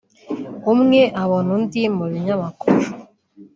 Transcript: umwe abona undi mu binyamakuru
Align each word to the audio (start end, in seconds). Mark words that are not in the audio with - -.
umwe 0.73 1.01
abona 1.23 1.49
undi 1.57 1.81
mu 1.95 2.05
binyamakuru 2.11 2.79